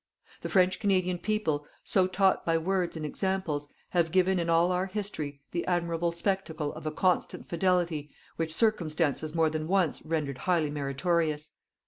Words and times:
"The 0.41 0.49
French 0.49 0.79
Canadian 0.79 1.19
people, 1.19 1.67
so 1.83 2.07
taught 2.07 2.43
by 2.43 2.57
words 2.57 2.97
and 2.97 3.05
examples, 3.05 3.67
have 3.89 4.11
given 4.11 4.39
in 4.39 4.49
all 4.49 4.71
our 4.71 4.87
history 4.87 5.43
the 5.51 5.63
admirable 5.67 6.11
spectacle 6.11 6.73
of 6.73 6.87
a 6.87 6.91
constant 6.91 7.47
fidelity 7.47 8.09
which 8.35 8.51
circumstances 8.51 9.35
more 9.35 9.51
than 9.51 9.67
once 9.67 10.03
rendered 10.03 10.39
highly 10.39 10.71
meritorious. 10.71 11.51